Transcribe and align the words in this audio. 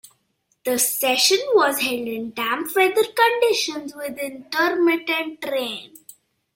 The 0.65 0.79
session 0.79 1.37
was 1.53 1.79
held 1.81 2.07
in 2.07 2.33
damp 2.33 2.75
weather 2.75 3.03
conditions 3.15 3.93
with 3.93 4.17
intermittent 4.17 5.45
rain. 5.45 5.91